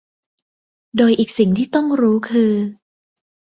[0.97, 2.53] โดยอีกสิ่งที่ต้องรู้คือ